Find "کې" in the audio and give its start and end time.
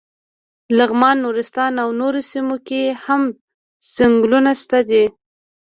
2.67-2.81